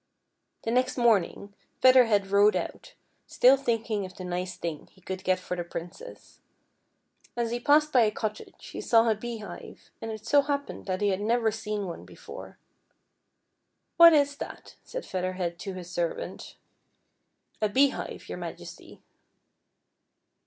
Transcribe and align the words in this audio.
The 0.63 0.71
next 0.71 0.97
morning 0.97 1.53
Feather^Head 1.83 2.31
rode 2.31 2.55
out, 2.55 2.95
still 3.27 3.55
think 3.55 3.85
insf 3.85 4.05
of 4.07 4.15
the 4.17 4.23
nice 4.25 4.57
thincr 4.57 4.89
he 4.89 4.99
could 4.99 5.23
fjet 5.23 5.37
for 5.37 5.55
the 5.55 5.63
Princess. 5.63 6.39
FEATHER 7.35 7.49
HEAD. 7.49 7.49
237 7.49 7.49
A? 7.49 7.51
he 7.51 7.65
passed 7.65 7.93
by 7.93 8.01
a 8.01 8.11
cottage 8.11 8.67
he 8.69 8.81
saw 8.81 9.07
a 9.07 9.13
beehive, 9.13 9.91
and 10.01 10.09
it 10.09 10.25
so 10.25 10.41
happened 10.41 10.87
that 10.87 11.01
he 11.01 11.09
had 11.09 11.21
never 11.21 11.51
seen 11.51 11.85
one 11.85 12.03
before. 12.03 12.57
"What 13.97 14.13
is 14.13 14.37
that?" 14.37 14.73
said 14.83 15.03
Featlier 15.03 15.35
Head 15.35 15.59
to 15.59 15.75
his 15.75 15.91
servant." 15.91 16.55
A 17.61 17.69
beehive, 17.69 18.27
your 18.27 18.39
Majesty." 18.39 19.03